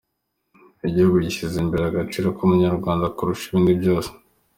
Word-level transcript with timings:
Igihugu 0.87 1.17
gishyize 1.25 1.55
imbere 1.63 1.83
agaciro 1.87 2.27
k’umunyarwanda 2.37 3.05
kurusha 3.15 3.45
ibindi 3.47 3.73
byose. 3.81 4.09